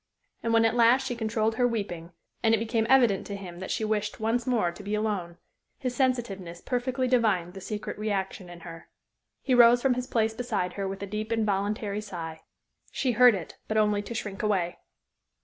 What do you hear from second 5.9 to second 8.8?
sensitiveness perfectly divined the secret reaction in